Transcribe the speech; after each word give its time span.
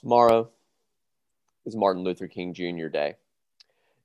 Tomorrow 0.00 0.48
is 1.66 1.74
Martin 1.74 2.04
Luther 2.04 2.28
King 2.28 2.54
Jr. 2.54 2.86
Day. 2.86 3.16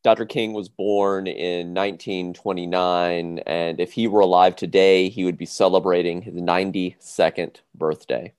Dr. 0.04 0.26
King 0.26 0.54
was 0.54 0.68
born 0.68 1.28
in 1.28 1.76
1929, 1.76 3.40
and 3.46 3.80
if 3.80 3.94
he 3.94 4.08
were 4.08 4.22
alive 4.22 4.56
today, 4.56 5.08
he 5.10 5.24
would 5.24 5.38
be 5.38 5.46
celebrating 5.46 6.24
his 6.24 6.34
92nd 6.34 7.58
birthday. 7.76 8.34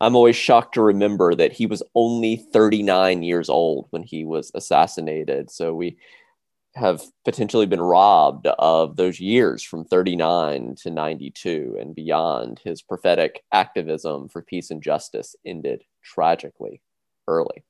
I'm 0.00 0.16
always 0.16 0.34
shocked 0.34 0.74
to 0.74 0.82
remember 0.82 1.34
that 1.34 1.52
he 1.52 1.66
was 1.66 1.82
only 1.94 2.36
39 2.36 3.22
years 3.22 3.50
old 3.50 3.88
when 3.90 4.02
he 4.02 4.24
was 4.24 4.50
assassinated. 4.54 5.50
So 5.50 5.74
we 5.74 5.98
have 6.74 7.02
potentially 7.26 7.66
been 7.66 7.82
robbed 7.82 8.46
of 8.46 8.96
those 8.96 9.20
years 9.20 9.62
from 9.62 9.84
39 9.84 10.76
to 10.76 10.90
92 10.90 11.76
and 11.78 11.94
beyond. 11.94 12.62
His 12.64 12.80
prophetic 12.80 13.44
activism 13.52 14.30
for 14.30 14.40
peace 14.40 14.70
and 14.70 14.82
justice 14.82 15.36
ended 15.44 15.84
tragically 16.02 16.80
early. 17.28 17.64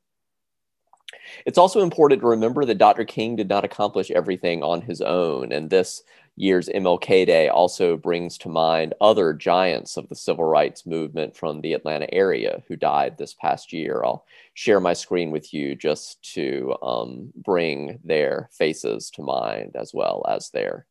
It's 1.44 1.58
also 1.58 1.82
important 1.82 2.20
to 2.22 2.28
remember 2.28 2.64
that 2.64 2.78
Dr. 2.78 3.04
King 3.04 3.36
did 3.36 3.48
not 3.48 3.64
accomplish 3.64 4.10
everything 4.10 4.62
on 4.62 4.80
his 4.80 5.00
own, 5.00 5.52
and 5.52 5.68
this 5.68 6.02
year's 6.36 6.68
MLK 6.68 7.26
Day 7.26 7.48
also 7.48 7.96
brings 7.96 8.38
to 8.38 8.48
mind 8.48 8.94
other 9.00 9.34
giants 9.34 9.96
of 9.96 10.08
the 10.08 10.14
civil 10.14 10.44
rights 10.44 10.86
movement 10.86 11.36
from 11.36 11.60
the 11.60 11.74
Atlanta 11.74 12.12
area 12.12 12.62
who 12.68 12.76
died 12.76 13.18
this 13.18 13.34
past 13.34 13.72
year. 13.72 14.02
I'll 14.04 14.24
share 14.54 14.80
my 14.80 14.94
screen 14.94 15.30
with 15.30 15.52
you 15.52 15.74
just 15.74 16.22
to 16.34 16.74
um, 16.82 17.32
bring 17.36 17.98
their 18.02 18.48
faces 18.52 19.10
to 19.10 19.22
mind 19.22 19.76
as 19.78 19.92
well 19.92 20.24
as 20.28 20.50
their 20.50 20.86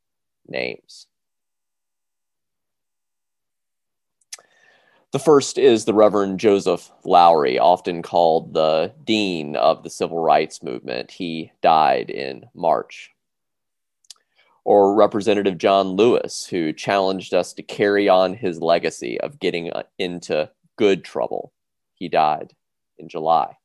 names. 0.47 1.07
The 5.11 5.19
first 5.19 5.57
is 5.57 5.83
the 5.83 5.93
Reverend 5.93 6.39
Joseph 6.39 6.89
Lowery, 7.03 7.59
often 7.59 8.01
called 8.01 8.53
the 8.53 8.93
Dean 9.03 9.57
of 9.57 9.83
the 9.83 9.89
Civil 9.89 10.19
Rights 10.19 10.63
Movement. 10.63 11.11
He 11.11 11.51
died 11.61 12.09
in 12.09 12.45
March. 12.53 13.11
Or 14.63 14.95
Representative 14.95 15.57
John 15.57 15.89
Lewis, 15.89 16.45
who 16.45 16.71
challenged 16.71 17.33
us 17.33 17.51
to 17.53 17.63
carry 17.63 18.07
on 18.07 18.35
his 18.35 18.61
legacy 18.61 19.19
of 19.19 19.39
getting 19.39 19.69
into 19.97 20.49
good 20.77 21.03
trouble. 21.03 21.51
He 21.93 22.07
died 22.07 22.53
in 22.97 23.09
July 23.09 23.57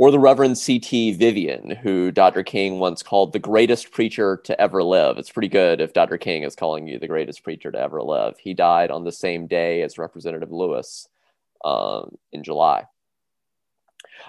or 0.00 0.10
the 0.10 0.18
Reverend 0.18 0.56
C.T. 0.56 1.12
Vivian, 1.12 1.72
who 1.82 2.10
Dr. 2.10 2.42
King 2.42 2.78
once 2.78 3.02
called 3.02 3.34
the 3.34 3.38
greatest 3.38 3.90
preacher 3.90 4.40
to 4.44 4.58
ever 4.58 4.82
live. 4.82 5.18
It's 5.18 5.28
pretty 5.28 5.48
good 5.48 5.78
if 5.78 5.92
Dr. 5.92 6.16
King 6.16 6.42
is 6.42 6.56
calling 6.56 6.88
you 6.88 6.98
the 6.98 7.06
greatest 7.06 7.44
preacher 7.44 7.70
to 7.70 7.78
ever 7.78 8.02
live. 8.02 8.38
He 8.38 8.54
died 8.54 8.90
on 8.90 9.04
the 9.04 9.12
same 9.12 9.46
day 9.46 9.82
as 9.82 9.98
Representative 9.98 10.50
Lewis 10.50 11.06
um, 11.66 12.16
in 12.32 12.42
July. 12.42 12.86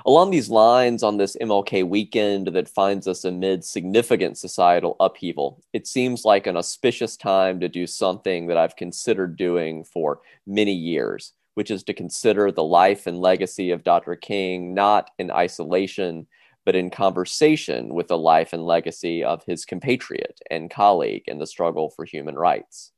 Along 0.05 0.29
these 0.29 0.49
lines, 0.49 1.03
on 1.03 1.15
this 1.15 1.37
MLK 1.41 1.87
weekend 1.87 2.47
that 2.47 2.67
finds 2.67 3.07
us 3.07 3.23
amid 3.23 3.63
significant 3.63 4.37
societal 4.37 4.97
upheaval, 4.99 5.63
it 5.71 5.87
seems 5.87 6.25
like 6.25 6.47
an 6.47 6.57
auspicious 6.57 7.15
time 7.15 7.61
to 7.61 7.69
do 7.69 7.87
something 7.87 8.47
that 8.47 8.57
I've 8.57 8.75
considered 8.75 9.37
doing 9.37 9.85
for 9.85 10.19
many 10.45 10.73
years 10.73 11.31
which 11.61 11.69
is 11.69 11.83
to 11.83 11.93
consider 11.93 12.51
the 12.51 12.63
life 12.63 13.05
and 13.05 13.19
legacy 13.19 13.69
of 13.69 13.83
Dr. 13.83 14.15
King 14.15 14.73
not 14.73 15.11
in 15.19 15.29
isolation, 15.29 16.25
but 16.65 16.75
in 16.75 16.89
conversation 16.89 17.93
with 17.93 18.07
the 18.07 18.17
life 18.17 18.51
and 18.51 18.65
legacy 18.65 19.23
of 19.23 19.43
his 19.45 19.63
compatriot 19.63 20.41
and 20.49 20.71
colleague 20.71 21.21
in 21.27 21.37
the 21.37 21.45
struggle 21.45 21.91
for 21.91 22.03
human 22.03 22.33
rights, 22.33 22.93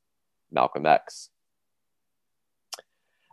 Malcolm 0.50 0.86
X. 0.86 1.30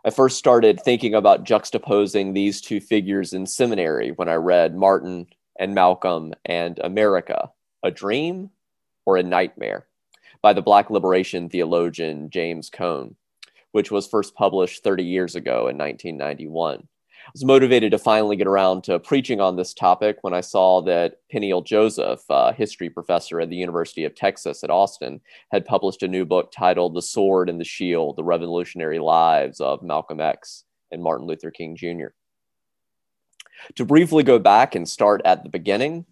I 0.03 0.09
first 0.09 0.37
started 0.37 0.81
thinking 0.81 1.15
about 1.15 1.45
juxtaposing 1.45 2.33
these 2.33 2.59
two 2.59 2.81
figures 2.81 3.31
in 3.31 3.45
seminary 3.45 4.11
when 4.11 4.27
I 4.27 4.33
read 4.33 4.75
Martin 4.75 5.27
and 5.57 5.73
Malcolm 5.73 6.33
and 6.43 6.77
America, 6.79 7.49
A 7.83 7.89
Dream 7.89 8.49
or 9.05 9.15
a 9.15 9.23
Nightmare 9.23 9.85
by 10.41 10.51
the 10.51 10.61
Black 10.61 10.89
liberation 10.89 11.47
theologian 11.47 12.29
James 12.29 12.69
Cone 12.69 13.15
which 13.71 13.91
was 13.91 14.07
first 14.07 14.35
published 14.35 14.83
30 14.83 15.03
years 15.03 15.35
ago 15.35 15.67
in 15.67 15.77
1991. 15.77 16.87
I 17.25 17.29
was 17.33 17.45
motivated 17.45 17.91
to 17.91 17.99
finally 17.99 18.35
get 18.35 18.47
around 18.47 18.83
to 18.85 18.99
preaching 18.99 19.39
on 19.39 19.55
this 19.55 19.73
topic 19.73 20.17
when 20.21 20.33
I 20.33 20.41
saw 20.41 20.81
that 20.81 21.17
Peniel 21.31 21.61
Joseph, 21.61 22.23
a 22.29 22.51
history 22.51 22.89
professor 22.89 23.39
at 23.39 23.49
the 23.49 23.55
University 23.55 24.05
of 24.05 24.15
Texas 24.15 24.63
at 24.63 24.71
Austin, 24.71 25.21
had 25.51 25.65
published 25.65 26.01
a 26.01 26.07
new 26.07 26.25
book 26.25 26.51
titled 26.51 26.95
The 26.95 27.01
Sword 27.01 27.47
and 27.47 27.59
the 27.59 27.65
Shield 27.65 28.15
The 28.17 28.23
Revolutionary 28.23 28.99
Lives 28.99 29.61
of 29.61 29.83
Malcolm 29.83 30.19
X 30.19 30.63
and 30.91 31.03
Martin 31.03 31.27
Luther 31.27 31.51
King 31.51 31.75
Jr. 31.75 32.07
To 33.75 33.85
briefly 33.85 34.23
go 34.23 34.39
back 34.39 34.73
and 34.73 34.89
start 34.89 35.21
at 35.23 35.43
the 35.43 35.49
beginning, 35.49 36.05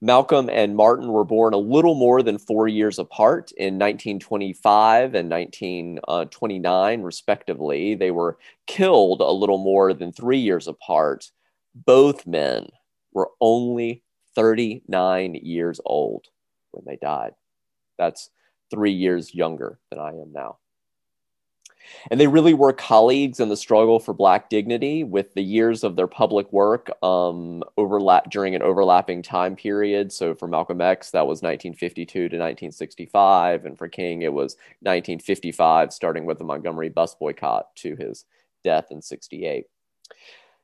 Malcolm 0.00 0.50
and 0.50 0.76
Martin 0.76 1.08
were 1.08 1.24
born 1.24 1.54
a 1.54 1.58
little 1.58 1.94
more 1.94 2.22
than 2.22 2.38
four 2.38 2.68
years 2.68 2.98
apart 2.98 3.52
in 3.52 3.74
1925 3.74 5.14
and 5.14 5.30
1929, 5.30 7.00
uh, 7.00 7.02
respectively. 7.02 7.94
They 7.94 8.10
were 8.10 8.38
killed 8.66 9.20
a 9.20 9.30
little 9.30 9.58
more 9.58 9.94
than 9.94 10.12
three 10.12 10.38
years 10.38 10.68
apart. 10.68 11.30
Both 11.74 12.26
men 12.26 12.68
were 13.12 13.30
only 13.40 14.02
39 14.34 15.34
years 15.36 15.80
old 15.84 16.26
when 16.72 16.84
they 16.84 16.96
died. 16.96 17.32
That's 17.98 18.30
three 18.70 18.92
years 18.92 19.34
younger 19.34 19.78
than 19.90 20.00
I 20.00 20.10
am 20.10 20.32
now. 20.32 20.58
And 22.10 22.20
they 22.20 22.26
really 22.26 22.54
were 22.54 22.72
colleagues 22.72 23.40
in 23.40 23.48
the 23.48 23.56
struggle 23.56 23.98
for 23.98 24.12
Black 24.12 24.48
dignity 24.48 25.04
with 25.04 25.34
the 25.34 25.42
years 25.42 25.84
of 25.84 25.96
their 25.96 26.06
public 26.06 26.52
work 26.52 26.90
um, 27.02 27.62
overlap 27.76 28.30
during 28.30 28.54
an 28.54 28.62
overlapping 28.62 29.22
time 29.22 29.56
period. 29.56 30.12
So 30.12 30.34
for 30.34 30.48
Malcolm 30.48 30.80
X, 30.80 31.10
that 31.10 31.26
was 31.26 31.42
1952 31.42 32.06
to 32.06 32.24
1965. 32.24 33.64
And 33.64 33.78
for 33.78 33.88
King, 33.88 34.22
it 34.22 34.32
was 34.32 34.54
1955, 34.80 35.92
starting 35.92 36.24
with 36.24 36.38
the 36.38 36.44
Montgomery 36.44 36.88
bus 36.88 37.14
boycott 37.14 37.74
to 37.76 37.96
his 37.96 38.24
death 38.62 38.86
in 38.90 39.02
68. 39.02 39.66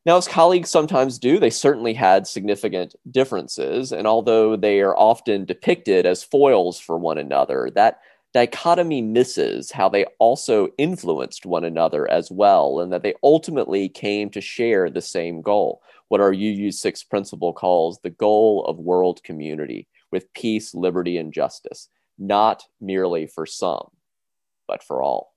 Now, 0.07 0.17
as 0.17 0.27
colleagues 0.27 0.71
sometimes 0.71 1.19
do, 1.19 1.39
they 1.39 1.51
certainly 1.51 1.93
had 1.93 2.27
significant 2.27 2.95
differences. 3.11 3.93
And 3.93 4.07
although 4.07 4.57
they 4.57 4.81
are 4.81 4.97
often 4.97 5.45
depicted 5.45 6.07
as 6.07 6.25
foils 6.25 6.81
for 6.81 6.97
one 6.97 7.19
another, 7.19 7.71
that 7.75 8.01
dichotomy 8.33 9.03
misses 9.03 9.71
how 9.71 9.89
they 9.89 10.05
also 10.19 10.69
influenced 10.79 11.47
one 11.47 11.65
another 11.65 12.11
as 12.11 12.31
well, 12.31 12.81
and 12.81 12.93
that 12.93 13.03
they 13.03 13.15
ultimately 13.23 13.89
came 13.89 14.31
to 14.31 14.41
share 14.41 14.89
the 14.89 15.03
same 15.03 15.43
goal, 15.43 15.83
what 16.09 16.21
our 16.21 16.33
UU6 16.33 17.09
principle 17.09 17.53
calls 17.53 17.99
the 17.99 18.11
goal 18.11 18.65
of 18.67 18.79
world 18.79 19.23
community 19.23 19.89
with 20.11 20.33
peace, 20.35 20.75
liberty, 20.75 21.17
and 21.17 21.33
justice, 21.33 21.89
not 22.19 22.65
merely 22.81 23.27
for 23.27 23.47
some, 23.47 23.91
but 24.67 24.83
for 24.83 25.03
all. 25.03 25.35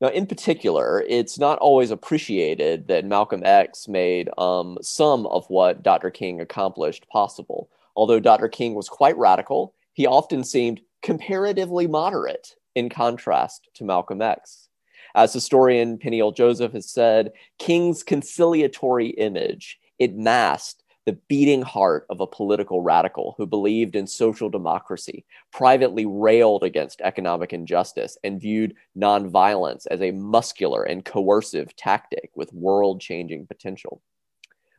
Now, 0.00 0.08
in 0.08 0.26
particular, 0.26 1.04
it's 1.08 1.38
not 1.38 1.58
always 1.58 1.90
appreciated 1.90 2.88
that 2.88 3.04
Malcolm 3.04 3.42
X 3.44 3.86
made 3.86 4.30
um, 4.38 4.78
some 4.80 5.26
of 5.26 5.44
what 5.48 5.82
Dr. 5.82 6.10
King 6.10 6.40
accomplished 6.40 7.06
possible. 7.08 7.68
Although 7.94 8.20
Dr. 8.20 8.48
King 8.48 8.74
was 8.74 8.88
quite 8.88 9.18
radical, 9.18 9.74
he 9.92 10.06
often 10.06 10.42
seemed 10.42 10.80
comparatively 11.02 11.86
moderate 11.86 12.54
in 12.74 12.88
contrast 12.88 13.68
to 13.74 13.84
Malcolm 13.84 14.22
X. 14.22 14.68
As 15.14 15.32
historian 15.32 15.98
Peniel 15.98 16.32
Joseph 16.32 16.72
has 16.72 16.88
said, 16.90 17.32
King's 17.58 18.02
conciliatory 18.02 19.08
image, 19.08 19.78
it 19.98 20.16
masked 20.16 20.79
the 21.10 21.18
beating 21.26 21.60
heart 21.60 22.06
of 22.08 22.20
a 22.20 22.26
political 22.28 22.82
radical 22.82 23.34
who 23.36 23.44
believed 23.44 23.96
in 23.96 24.06
social 24.06 24.48
democracy, 24.48 25.24
privately 25.50 26.06
railed 26.06 26.62
against 26.62 27.00
economic 27.00 27.52
injustice, 27.52 28.16
and 28.22 28.40
viewed 28.40 28.76
nonviolence 28.96 29.88
as 29.90 30.00
a 30.00 30.12
muscular 30.12 30.84
and 30.84 31.04
coercive 31.04 31.74
tactic 31.74 32.30
with 32.36 32.52
world 32.52 33.00
changing 33.00 33.44
potential. 33.44 34.00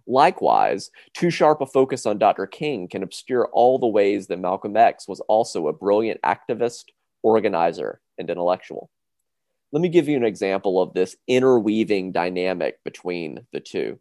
Likewise, 0.07 0.89
too 1.13 1.29
sharp 1.29 1.59
a 1.59 1.65
focus 1.65 2.05
on 2.05 2.17
Dr. 2.17 2.47
King 2.47 2.87
can 2.87 3.03
obscure 3.03 3.49
all 3.51 3.77
the 3.77 3.85
ways 3.85 4.27
that 4.27 4.39
Malcolm 4.39 4.77
X 4.77 5.09
was 5.09 5.19
also 5.27 5.67
a 5.67 5.73
brilliant 5.73 6.21
activist, 6.21 6.85
organizer, 7.23 7.99
and 8.17 8.29
intellectual. 8.29 8.89
Let 9.73 9.81
me 9.81 9.89
give 9.89 10.07
you 10.07 10.15
an 10.15 10.23
example 10.23 10.81
of 10.81 10.93
this 10.93 11.17
interweaving 11.27 12.13
dynamic 12.13 12.81
between 12.85 13.45
the 13.51 13.59
two. 13.59 13.99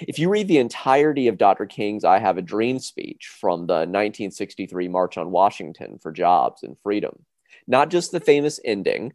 If 0.00 0.18
you 0.18 0.28
read 0.28 0.48
the 0.48 0.58
entirety 0.58 1.28
of 1.28 1.38
Dr. 1.38 1.66
King's 1.66 2.04
I 2.04 2.18
Have 2.18 2.38
a 2.38 2.42
Dream 2.42 2.78
speech 2.78 3.30
from 3.40 3.66
the 3.66 3.74
1963 3.74 4.88
March 4.88 5.18
on 5.18 5.30
Washington 5.30 5.98
for 5.98 6.12
Jobs 6.12 6.62
and 6.62 6.76
Freedom, 6.82 7.24
not 7.66 7.90
just 7.90 8.12
the 8.12 8.20
famous 8.20 8.58
ending, 8.64 9.12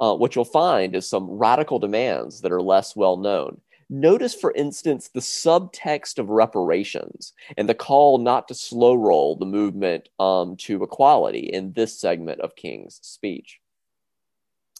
uh, 0.00 0.14
what 0.14 0.34
you'll 0.34 0.44
find 0.44 0.94
is 0.94 1.08
some 1.08 1.30
radical 1.30 1.78
demands 1.78 2.40
that 2.42 2.52
are 2.52 2.62
less 2.62 2.94
well 2.96 3.16
known. 3.16 3.60
Notice, 3.88 4.34
for 4.34 4.52
instance, 4.52 5.08
the 5.08 5.20
subtext 5.20 6.18
of 6.18 6.28
reparations 6.28 7.32
and 7.56 7.68
the 7.68 7.74
call 7.74 8.18
not 8.18 8.48
to 8.48 8.54
slow 8.54 8.94
roll 8.94 9.36
the 9.36 9.46
movement 9.46 10.08
um, 10.18 10.56
to 10.58 10.82
equality 10.82 11.50
in 11.52 11.72
this 11.72 11.98
segment 11.98 12.40
of 12.40 12.56
King's 12.56 12.98
speech. 13.02 13.60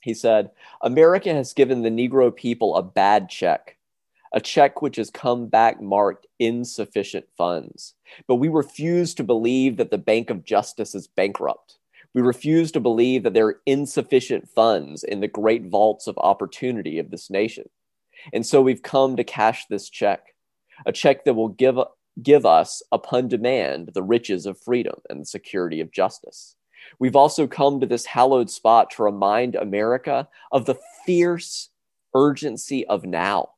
He 0.03 0.13
said, 0.13 0.51
America 0.83 1.33
has 1.33 1.53
given 1.53 1.83
the 1.83 1.91
Negro 1.91 2.35
people 2.35 2.77
a 2.77 2.83
bad 2.83 3.29
check, 3.29 3.76
a 4.33 4.41
check 4.41 4.83
which 4.83 4.97
has 4.97 5.11
come 5.11 5.47
back 5.47 5.81
marked 5.81 6.27
insufficient 6.39 7.27
funds. 7.37 7.95
But 8.27 8.37
we 8.37 8.49
refuse 8.49 9.15
to 9.15 9.25
believe 9.25 9.77
that 9.77 9.91
the 9.91 9.99
Bank 9.99 10.31
of 10.31 10.45
Justice 10.45 10.95
is 10.95 11.07
bankrupt. 11.07 11.79
We 12.15 12.23
refuse 12.23 12.73
to 12.73 12.81
believe 12.81 13.25
that 13.25 13.35
there 13.35 13.47
are 13.47 13.61
insufficient 13.67 14.49
funds 14.49 15.05
in 15.05 15.21
the 15.21 15.29
great 15.29 15.67
vaults 15.67 16.07
of 16.07 16.17
opportunity 16.19 16.99
of 16.99 17.11
this 17.11 17.29
nation. 17.31 17.69
And 18.33 18.47
so 18.47 18.63
we've 18.63 18.83
come 18.83 19.17
to 19.17 19.25
cash 19.25 19.67
this 19.67 19.91
check, 19.91 20.35
a 20.87 20.93
check 20.93 21.25
that 21.25 21.35
will 21.35 21.49
give, 21.49 21.79
give 22.23 22.47
us, 22.47 22.83
upon 22.91 23.29
demand, 23.29 23.91
the 23.95 24.03
riches 24.03 24.47
of 24.47 24.61
freedom 24.61 25.01
and 25.11 25.21
the 25.21 25.27
security 25.27 25.81
of 25.81 25.93
justice. 25.93 26.57
We've 26.99 27.17
also 27.17 27.47
come 27.47 27.81
to 27.81 27.87
this 27.87 28.07
hallowed 28.07 28.51
spot 28.51 28.91
to 28.93 29.03
remind 29.03 29.55
America 29.55 30.29
of 30.53 30.65
the 30.65 30.79
fierce 31.05 31.71
urgency 32.15 32.87
of 32.87 33.05
now. 33.05 33.51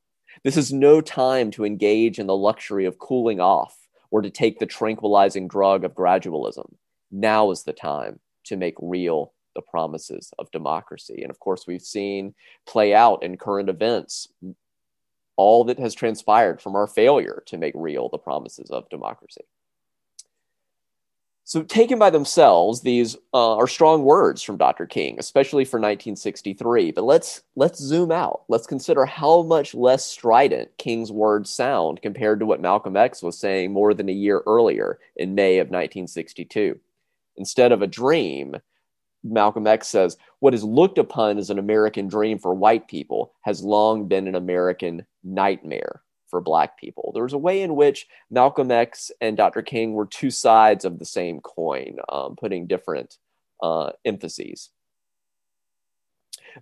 This 0.44 0.56
is 0.56 0.73
no 0.73 1.00
time 1.00 1.50
to 1.52 1.64
engage 1.64 2.19
in 2.19 2.26
the 2.26 2.37
luxury 2.37 2.85
of 2.85 2.99
cooling 2.99 3.40
off 3.40 3.76
or 4.11 4.23
to 4.23 4.31
take 4.31 4.58
the 4.58 4.67
tranquilizing 4.67 5.49
drug 5.49 5.85
of 5.85 5.94
gradualism. 5.94 6.75
Now 7.11 7.50
is 7.50 7.64
the 7.64 7.73
time 7.73 8.20
to 8.44 8.56
make 8.56 8.75
real 8.81 9.32
the 9.55 9.62
promises 9.62 10.32
of 10.38 10.50
democracy. 10.50 11.23
And 11.23 11.31
of 11.31 11.40
course, 11.40 11.67
we've 11.67 11.82
seen 11.82 12.35
play 12.67 12.94
out 12.94 13.23
in 13.23 13.37
current 13.37 13.69
events 13.69 14.29
all 15.37 15.64
that 15.64 15.79
has 15.79 15.94
transpired 15.94 16.61
from 16.61 16.75
our 16.75 16.87
failure 16.87 17.43
to 17.46 17.58
make 17.58 17.73
real 17.75 18.08
the 18.08 18.19
promises 18.19 18.70
of 18.70 18.88
democracy. 18.91 19.44
So, 21.49 21.62
taken 21.62 21.99
by 21.99 22.11
themselves, 22.11 22.83
these 22.83 23.17
uh, 23.33 23.56
are 23.56 23.67
strong 23.67 24.05
words 24.05 24.43
from 24.43 24.59
Dr. 24.59 24.85
King, 24.85 25.17
especially 25.19 25.65
for 25.65 25.79
1963. 25.79 26.91
But 26.91 27.05
let's 27.05 27.41
let's 27.56 27.81
zoom 27.81 28.12
out. 28.12 28.43
Let's 28.49 28.67
consider 28.67 29.06
how 29.06 29.41
much 29.41 29.75
less 29.75 30.05
strident 30.05 30.77
King's 30.77 31.11
words 31.11 31.49
sound 31.49 32.03
compared 32.03 32.39
to 32.41 32.45
what 32.45 32.61
Malcolm 32.61 32.99
X 32.99 33.23
was 33.23 33.39
saying 33.39 33.73
more 33.73 33.95
than 33.95 34.11
a 34.11 34.12
year 34.12 34.43
earlier 34.47 34.99
in 35.17 35.35
May 35.35 35.56
of 35.56 35.69
1962. 35.69 36.79
Instead 37.39 37.73
of 37.73 37.81
a 37.81 37.87
dream, 37.87 38.55
Malcolm 39.25 39.67
X 39.67 39.89
says, 39.89 40.19
"What 40.41 40.53
is 40.53 40.65
looked 40.65 40.99
upon 40.99 41.39
as 41.39 41.49
an 41.49 41.59
American 41.59 42.09
dream 42.09 42.39
for 42.39 42.53
white 42.53 42.89
people 42.89 43.33
has 43.41 43.65
long 43.65 44.06
been 44.06 44.29
an 44.29 44.35
American 44.35 45.06
nightmare 45.25 46.03
for 46.29 46.41
black 46.41 46.79
people. 46.79 47.13
There 47.15 47.23
was 47.23 47.33
a 47.33 47.39
way 47.39 47.63
in 47.63 47.77
which 47.77 48.07
Malcolm 48.31 48.71
X 48.71 49.11
and 49.21 49.37
Dr. 49.37 49.63
King 49.63 49.93
were 49.93 50.07
two 50.07 50.31
sides 50.31 50.85
of 50.85 50.99
the 50.99 51.05
same 51.05 51.41
coin, 51.41 51.99
um, 52.09 52.37
putting 52.37 52.67
different 52.67 53.17
uh, 53.63 53.91
emphases. 54.05 54.71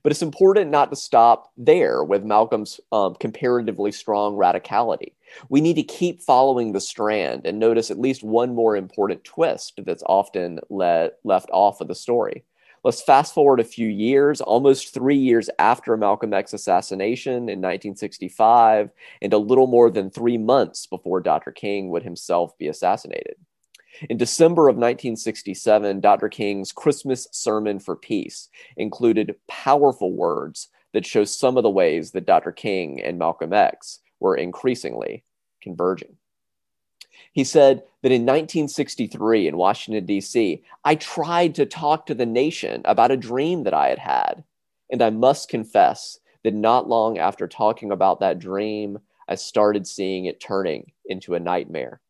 But 0.02 0.12
it's 0.12 0.22
important 0.22 0.70
not 0.70 0.90
to 0.90 0.96
stop 0.96 1.52
there 1.56 2.02
with 2.02 2.24
Malcolm's 2.24 2.80
um, 2.92 3.14
comparatively 3.14 3.92
strong 3.92 4.36
radicality. 4.36 5.12
We 5.48 5.60
need 5.60 5.74
to 5.74 5.82
keep 5.82 6.22
following 6.22 6.72
the 6.72 6.80
strand 6.80 7.46
and 7.46 7.58
notice 7.58 7.90
at 7.90 7.98
least 7.98 8.22
one 8.22 8.54
more 8.54 8.76
important 8.76 9.24
twist 9.24 9.80
that's 9.84 10.02
often 10.06 10.60
le- 10.70 11.10
left 11.24 11.48
off 11.52 11.80
of 11.80 11.88
the 11.88 11.94
story. 11.94 12.44
Let's 12.86 13.02
fast 13.02 13.34
forward 13.34 13.58
a 13.58 13.64
few 13.64 13.88
years, 13.88 14.40
almost 14.40 14.94
three 14.94 15.16
years 15.16 15.50
after 15.58 15.96
Malcolm 15.96 16.32
X's 16.32 16.54
assassination 16.54 17.48
in 17.48 17.58
1965, 17.58 18.90
and 19.20 19.32
a 19.32 19.38
little 19.38 19.66
more 19.66 19.90
than 19.90 20.08
three 20.08 20.38
months 20.38 20.86
before 20.86 21.20
Dr. 21.20 21.50
King 21.50 21.88
would 21.88 22.04
himself 22.04 22.56
be 22.58 22.68
assassinated. 22.68 23.34
In 24.08 24.16
December 24.16 24.68
of 24.68 24.76
1967, 24.76 25.98
Dr. 25.98 26.28
King's 26.28 26.70
Christmas 26.70 27.26
Sermon 27.32 27.80
for 27.80 27.96
Peace 27.96 28.50
included 28.76 29.34
powerful 29.48 30.12
words 30.12 30.68
that 30.92 31.04
show 31.04 31.24
some 31.24 31.56
of 31.56 31.64
the 31.64 31.68
ways 31.68 32.12
that 32.12 32.24
Dr. 32.24 32.52
King 32.52 33.02
and 33.02 33.18
Malcolm 33.18 33.52
X 33.52 33.98
were 34.20 34.36
increasingly 34.36 35.24
converging. 35.60 36.18
He 37.36 37.44
said 37.44 37.82
that 38.00 38.12
in 38.12 38.22
1963 38.22 39.46
in 39.46 39.58
Washington, 39.58 40.06
D.C., 40.06 40.64
I 40.86 40.94
tried 40.94 41.54
to 41.56 41.66
talk 41.66 42.06
to 42.06 42.14
the 42.14 42.24
nation 42.24 42.80
about 42.86 43.10
a 43.10 43.16
dream 43.18 43.64
that 43.64 43.74
I 43.74 43.90
had 43.90 43.98
had. 43.98 44.44
And 44.90 45.02
I 45.02 45.10
must 45.10 45.50
confess 45.50 46.18
that 46.44 46.54
not 46.54 46.88
long 46.88 47.18
after 47.18 47.46
talking 47.46 47.92
about 47.92 48.20
that 48.20 48.38
dream, 48.38 49.00
I 49.28 49.34
started 49.34 49.86
seeing 49.86 50.24
it 50.24 50.40
turning 50.40 50.92
into 51.04 51.34
a 51.34 51.38
nightmare. 51.38 52.00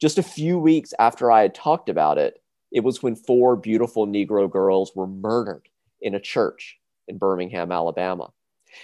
Just 0.00 0.18
a 0.18 0.24
few 0.24 0.58
weeks 0.58 0.92
after 0.98 1.30
I 1.30 1.42
had 1.42 1.54
talked 1.54 1.88
about 1.88 2.18
it, 2.18 2.42
it 2.72 2.82
was 2.82 3.00
when 3.00 3.14
four 3.14 3.54
beautiful 3.54 4.08
Negro 4.08 4.50
girls 4.50 4.90
were 4.96 5.06
murdered 5.06 5.68
in 6.00 6.16
a 6.16 6.20
church 6.20 6.80
in 7.06 7.16
Birmingham, 7.16 7.70
Alabama. 7.70 8.32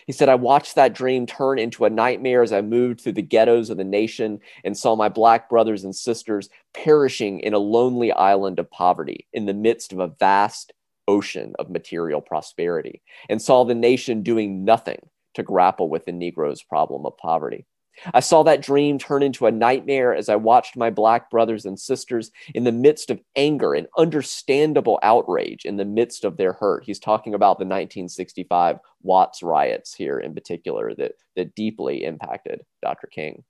He 0.06 0.12
said, 0.12 0.29
I 0.29 0.35
watched 0.35 0.75
that 0.75 0.94
dream 0.94 1.26
turn 1.26 1.58
into 1.58 1.85
a 1.85 1.90
nightmare 1.90 2.43
as 2.43 2.52
I 2.52 2.61
moved 2.61 3.00
through 3.00 3.12
the 3.12 3.23
ghettos 3.23 3.70
of 3.70 3.76
the 3.76 3.85
nation 3.85 4.40
and 4.64 4.76
saw 4.76 4.96
my 4.96 5.08
black 5.08 5.49
brothers 5.49 5.85
and 5.85 5.94
sisters 5.94 6.49
perishing 6.75 7.40
in 7.40 7.55
a 7.55 7.58
lonely 7.58 8.12
island 8.12 8.58
of 8.58 8.70
poverty 8.70 9.26
in 9.32 9.46
the 9.46 9.55
midst 9.55 9.93
of 9.93 9.99
a 9.99 10.08
vast 10.08 10.73
ocean 11.08 11.55
of 11.58 11.70
material 11.70 12.20
prosperity, 12.20 13.02
and 13.29 13.40
saw 13.40 13.64
the 13.64 13.75
nation 13.75 14.23
doing 14.23 14.64
nothing 14.64 15.00
to 15.35 15.43
grapple 15.43 15.88
with 15.88 16.05
the 16.05 16.12
Negro's 16.12 16.62
problem 16.62 17.06
of 17.06 17.17
poverty. 17.17 17.67
I 18.12 18.20
saw 18.20 18.42
that 18.42 18.62
dream 18.62 18.98
turn 18.98 19.22
into 19.22 19.46
a 19.46 19.52
nightmare 19.52 20.14
as 20.14 20.28
I 20.28 20.36
watched 20.36 20.76
my 20.76 20.90
black 20.90 21.30
brothers 21.30 21.64
and 21.64 21.78
sisters 21.78 22.30
in 22.54 22.64
the 22.64 22.72
midst 22.72 23.10
of 23.10 23.20
anger 23.36 23.74
and 23.74 23.86
understandable 23.96 24.98
outrage 25.02 25.64
in 25.64 25.76
the 25.76 25.84
midst 25.84 26.24
of 26.24 26.36
their 26.36 26.52
hurt. 26.52 26.84
He's 26.84 26.98
talking 26.98 27.34
about 27.34 27.58
the 27.58 27.64
1965 27.64 28.78
Watts 29.02 29.42
riots 29.42 29.94
here 29.94 30.18
in 30.18 30.34
particular 30.34 30.94
that, 30.94 31.12
that 31.36 31.54
deeply 31.54 32.04
impacted 32.04 32.64
Dr. 32.82 33.06
King. 33.06 33.44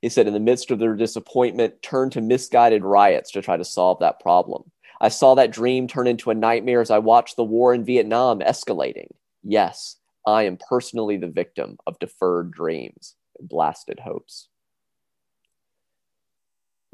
He 0.00 0.08
said, 0.08 0.26
in 0.26 0.32
the 0.32 0.40
midst 0.40 0.70
of 0.70 0.78
their 0.78 0.94
disappointment, 0.94 1.82
turn 1.82 2.10
to 2.10 2.20
misguided 2.20 2.84
riots 2.84 3.30
to 3.32 3.42
try 3.42 3.56
to 3.56 3.64
solve 3.64 4.00
that 4.00 4.20
problem. 4.20 4.70
I 5.00 5.08
saw 5.08 5.34
that 5.34 5.50
dream 5.50 5.88
turn 5.88 6.06
into 6.06 6.30
a 6.30 6.34
nightmare 6.34 6.80
as 6.80 6.90
I 6.90 6.98
watched 6.98 7.36
the 7.36 7.44
war 7.44 7.74
in 7.74 7.84
Vietnam 7.84 8.40
escalating. 8.40 9.08
Yes, 9.42 9.96
I 10.26 10.44
am 10.44 10.58
personally 10.68 11.16
the 11.16 11.28
victim 11.28 11.78
of 11.86 11.98
deferred 11.98 12.52
dreams 12.52 13.16
and 13.38 13.48
blasted 13.48 14.00
hopes. 14.00 14.48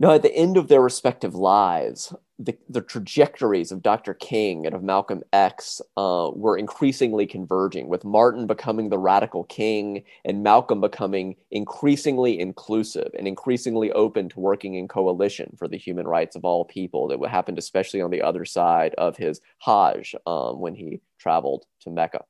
Now, 0.00 0.12
at 0.12 0.22
the 0.22 0.34
end 0.34 0.56
of 0.56 0.68
their 0.68 0.80
respective 0.80 1.34
lives, 1.34 2.14
the, 2.38 2.56
the 2.70 2.80
trajectories 2.80 3.70
of 3.70 3.82
Dr. 3.82 4.14
King 4.14 4.64
and 4.64 4.74
of 4.74 4.82
Malcolm 4.82 5.22
X 5.34 5.82
uh, 5.94 6.30
were 6.34 6.56
increasingly 6.56 7.26
converging, 7.26 7.86
with 7.86 8.02
Martin 8.02 8.46
becoming 8.46 8.88
the 8.88 8.98
radical 8.98 9.44
king 9.44 10.02
and 10.24 10.42
Malcolm 10.42 10.80
becoming 10.80 11.36
increasingly 11.50 12.40
inclusive 12.40 13.10
and 13.18 13.28
increasingly 13.28 13.92
open 13.92 14.30
to 14.30 14.40
working 14.40 14.76
in 14.76 14.88
coalition 14.88 15.54
for 15.58 15.68
the 15.68 15.76
human 15.76 16.08
rights 16.08 16.34
of 16.34 16.46
all 16.46 16.64
people. 16.64 17.06
That 17.08 17.22
happened 17.28 17.58
especially 17.58 18.00
on 18.00 18.10
the 18.10 18.22
other 18.22 18.46
side 18.46 18.94
of 18.96 19.18
his 19.18 19.42
Hajj 19.58 20.14
um, 20.26 20.60
when 20.60 20.74
he 20.74 21.02
traveled 21.18 21.66
to 21.80 21.90
Mecca. 21.90 22.24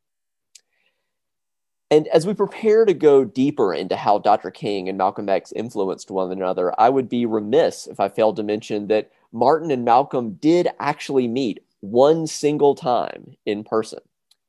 And 1.92 2.06
as 2.08 2.24
we 2.24 2.34
prepare 2.34 2.84
to 2.84 2.94
go 2.94 3.24
deeper 3.24 3.74
into 3.74 3.96
how 3.96 4.18
Dr. 4.18 4.52
King 4.52 4.88
and 4.88 4.96
Malcolm 4.96 5.28
X 5.28 5.52
influenced 5.52 6.10
one 6.10 6.30
another, 6.30 6.72
I 6.80 6.88
would 6.88 7.08
be 7.08 7.26
remiss 7.26 7.88
if 7.88 7.98
I 7.98 8.08
failed 8.08 8.36
to 8.36 8.44
mention 8.44 8.86
that 8.86 9.10
Martin 9.32 9.72
and 9.72 9.84
Malcolm 9.84 10.34
did 10.34 10.68
actually 10.78 11.26
meet 11.26 11.64
one 11.80 12.28
single 12.28 12.76
time 12.76 13.34
in 13.44 13.64
person. 13.64 13.98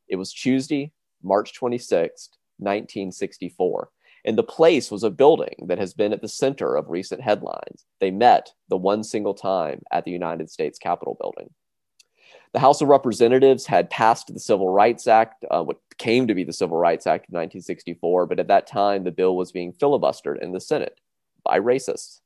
It 0.07 0.17
was 0.17 0.33
Tuesday, 0.33 0.91
March 1.23 1.59
26th, 1.59 2.29
1964. 2.57 3.89
And 4.23 4.37
the 4.37 4.43
place 4.43 4.91
was 4.91 5.03
a 5.03 5.09
building 5.09 5.65
that 5.67 5.79
has 5.79 5.95
been 5.95 6.13
at 6.13 6.21
the 6.21 6.27
center 6.27 6.75
of 6.75 6.89
recent 6.89 7.21
headlines. 7.21 7.85
They 7.99 8.11
met 8.11 8.51
the 8.69 8.77
one 8.77 9.03
single 9.03 9.33
time 9.33 9.81
at 9.91 10.05
the 10.05 10.11
United 10.11 10.51
States 10.51 10.77
Capitol 10.77 11.17
building. 11.19 11.49
The 12.53 12.59
House 12.59 12.81
of 12.81 12.89
Representatives 12.89 13.65
had 13.65 13.89
passed 13.89 14.31
the 14.31 14.39
Civil 14.39 14.69
Rights 14.69 15.07
Act, 15.07 15.45
uh, 15.49 15.63
came 16.01 16.27
to 16.27 16.33
be 16.33 16.43
the 16.43 16.51
Civil 16.51 16.77
Rights 16.77 17.05
Act 17.05 17.25
of 17.25 17.33
1964, 17.33 18.25
but 18.25 18.39
at 18.39 18.47
that 18.47 18.65
time 18.65 19.03
the 19.03 19.11
bill 19.11 19.35
was 19.35 19.51
being 19.51 19.71
filibustered 19.71 20.41
in 20.41 20.51
the 20.51 20.59
Senate 20.59 20.99
by 21.43 21.59
racists. 21.59 22.21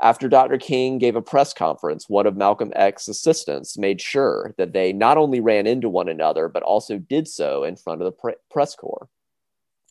After 0.00 0.26
Dr. 0.26 0.56
King 0.56 0.96
gave 0.98 1.14
a 1.14 1.20
press 1.20 1.52
conference, 1.52 2.08
one 2.08 2.26
of 2.26 2.34
Malcolm 2.34 2.72
X's 2.74 3.08
assistants 3.08 3.76
made 3.76 4.00
sure 4.00 4.54
that 4.56 4.72
they 4.72 4.92
not 4.94 5.18
only 5.18 5.40
ran 5.40 5.66
into 5.66 5.88
one 5.90 6.08
another, 6.08 6.48
but 6.48 6.62
also 6.62 6.98
did 6.98 7.28
so 7.28 7.62
in 7.62 7.76
front 7.76 8.00
of 8.00 8.06
the 8.06 8.12
pre- 8.12 8.34
press 8.50 8.74
corps. 8.74 9.08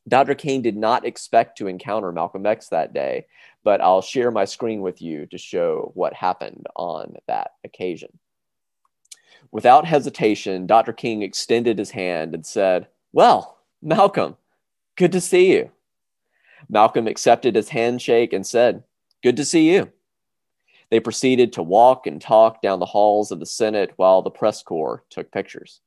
Dr. 0.07 0.33
King 0.33 0.63
did 0.63 0.75
not 0.75 1.05
expect 1.05 1.57
to 1.59 1.67
encounter 1.67 2.11
Malcolm 2.11 2.47
X 2.47 2.67
that 2.69 2.95
day, 2.95 3.27
but 3.63 3.79
I'll 3.79 4.01
share 4.01 4.31
my 4.31 4.45
screen 4.45 4.81
with 4.81 5.03
you 5.03 5.27
to 5.27 5.37
show 5.37 5.91
what 5.93 6.13
happened 6.15 6.65
on 6.75 7.15
that 7.27 7.51
occasion. 7.63 8.09
Without 9.51 9.85
hesitation, 9.85 10.65
Dr. 10.65 10.93
King 10.93 11.21
extended 11.21 11.77
his 11.77 11.91
hand 11.91 12.33
and 12.33 12.43
said, 12.43 12.87
Well, 13.13 13.59
Malcolm, 13.79 14.37
good 14.95 15.11
to 15.11 15.21
see 15.21 15.53
you. 15.53 15.71
Malcolm 16.67 17.07
accepted 17.07 17.55
his 17.55 17.69
handshake 17.69 18.33
and 18.33 18.45
said, 18.45 18.83
Good 19.21 19.37
to 19.37 19.45
see 19.45 19.71
you. 19.71 19.91
They 20.89 20.99
proceeded 20.99 21.53
to 21.53 21.63
walk 21.63 22.07
and 22.07 22.19
talk 22.19 22.61
down 22.61 22.79
the 22.79 22.87
halls 22.87 23.31
of 23.31 23.39
the 23.39 23.45
Senate 23.45 23.93
while 23.95 24.21
the 24.21 24.31
press 24.31 24.63
corps 24.63 25.03
took 25.09 25.31
pictures. 25.31 25.79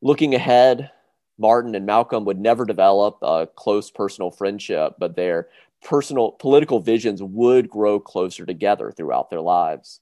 Looking 0.00 0.34
ahead, 0.34 0.90
Martin 1.36 1.74
and 1.74 1.84
Malcolm 1.84 2.24
would 2.24 2.40
never 2.40 2.64
develop 2.64 3.18
a 3.20 3.48
close 3.56 3.90
personal 3.90 4.30
friendship, 4.30 4.94
but 4.98 5.16
their 5.16 5.48
personal 5.82 6.32
political 6.32 6.80
visions 6.80 7.22
would 7.22 7.68
grow 7.68 7.98
closer 7.98 8.46
together 8.46 8.92
throughout 8.92 9.30
their 9.30 9.40
lives. 9.40 10.00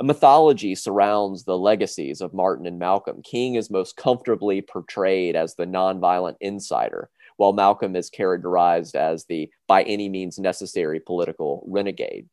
A 0.00 0.04
mythology 0.04 0.74
surrounds 0.74 1.44
the 1.44 1.58
legacies 1.58 2.20
of 2.20 2.34
Martin 2.34 2.66
and 2.66 2.78
Malcolm. 2.78 3.22
King 3.22 3.54
is 3.56 3.70
most 3.70 3.96
comfortably 3.96 4.62
portrayed 4.62 5.36
as 5.36 5.54
the 5.54 5.66
nonviolent 5.66 6.36
insider, 6.40 7.10
while 7.36 7.52
Malcolm 7.52 7.96
is 7.96 8.10
characterized 8.10 8.96
as 8.96 9.24
the 9.24 9.50
by 9.66 9.82
any 9.82 10.08
means 10.08 10.38
necessary 10.38 11.00
political 11.00 11.64
renegade. 11.68 12.28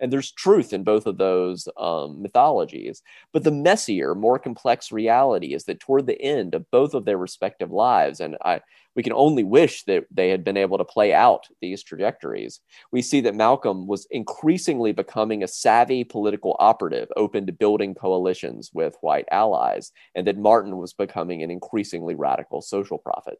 And 0.00 0.12
there's 0.12 0.32
truth 0.32 0.72
in 0.72 0.82
both 0.82 1.06
of 1.06 1.18
those 1.18 1.68
um, 1.76 2.20
mythologies. 2.20 3.02
But 3.32 3.44
the 3.44 3.50
messier, 3.50 4.14
more 4.14 4.38
complex 4.38 4.90
reality 4.90 5.54
is 5.54 5.64
that 5.64 5.80
toward 5.80 6.06
the 6.06 6.20
end 6.20 6.54
of 6.54 6.70
both 6.70 6.94
of 6.94 7.04
their 7.04 7.18
respective 7.18 7.70
lives, 7.70 8.20
and 8.20 8.36
I, 8.44 8.60
we 8.96 9.02
can 9.02 9.12
only 9.12 9.44
wish 9.44 9.84
that 9.84 10.04
they 10.10 10.30
had 10.30 10.44
been 10.44 10.56
able 10.56 10.78
to 10.78 10.84
play 10.84 11.12
out 11.12 11.46
these 11.60 11.82
trajectories, 11.82 12.60
we 12.92 13.02
see 13.02 13.20
that 13.22 13.34
Malcolm 13.34 13.86
was 13.86 14.06
increasingly 14.10 14.92
becoming 14.92 15.42
a 15.42 15.48
savvy 15.48 16.04
political 16.04 16.56
operative, 16.58 17.08
open 17.16 17.46
to 17.46 17.52
building 17.52 17.94
coalitions 17.94 18.70
with 18.72 18.96
white 19.00 19.26
allies, 19.30 19.92
and 20.14 20.26
that 20.26 20.38
Martin 20.38 20.76
was 20.76 20.92
becoming 20.92 21.42
an 21.42 21.50
increasingly 21.50 22.14
radical 22.14 22.62
social 22.62 22.98
prophet. 22.98 23.38